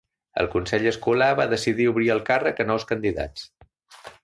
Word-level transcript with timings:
El 0.43 0.47
consell 0.53 0.85
escolar 0.91 1.27
va 1.41 1.45
decidir 1.51 1.87
obrir 1.91 2.09
el 2.15 2.23
càrrec 2.31 2.63
a 2.65 2.69
nous 2.73 2.89
candidats. 2.93 3.47